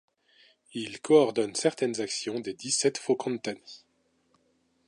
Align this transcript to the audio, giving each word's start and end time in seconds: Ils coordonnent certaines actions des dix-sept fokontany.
Ils 0.73 0.99
coordonnent 0.99 1.53
certaines 1.53 2.01
actions 2.01 2.39
des 2.39 2.55
dix-sept 2.55 2.97
fokontany. 2.97 3.85